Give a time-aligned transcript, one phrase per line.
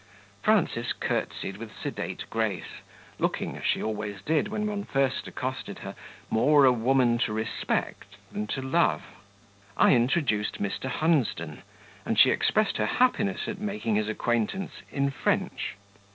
[0.41, 2.79] Frances curtsied with sedate grace,
[3.19, 5.93] looking, as she always did, when one first accosted her,
[6.27, 9.03] more a woman to respect than to love;
[9.77, 10.85] I introduced Mr.
[10.89, 11.61] Hunsden,
[12.03, 15.75] and she expressed her happiness at making his acquaintance in French.